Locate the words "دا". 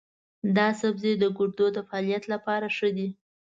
0.55-0.67